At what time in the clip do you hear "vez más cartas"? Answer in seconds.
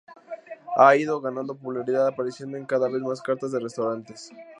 2.89-3.51